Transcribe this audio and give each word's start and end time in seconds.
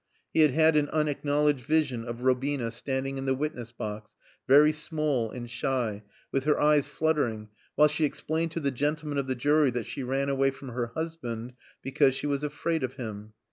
He 0.33 0.39
had 0.39 0.49
had 0.49 0.75
an 0.77 0.89
unacknowledged 0.89 1.61
vision 1.63 2.05
of 2.05 2.21
Robina 2.23 2.71
standing 2.71 3.19
in 3.19 3.25
the 3.27 3.35
witness 3.35 3.71
box, 3.71 4.15
very 4.47 4.71
small 4.71 5.29
and 5.29 5.47
shy, 5.47 6.01
with 6.31 6.45
her 6.45 6.59
eyes 6.59 6.87
fluttering 6.87 7.49
while 7.75 7.87
she 7.87 8.03
explained 8.03 8.49
to 8.53 8.59
the 8.59 8.71
gentlemen 8.71 9.19
of 9.19 9.27
the 9.27 9.35
jury 9.35 9.69
that 9.69 9.85
she 9.85 10.01
ran 10.01 10.27
away 10.29 10.49
from 10.49 10.69
her 10.69 10.87
husband 10.95 11.53
because 11.83 12.15
she 12.15 12.25
was 12.25 12.43
afraid 12.43 12.81
of 12.81 12.95
him. 12.95 13.33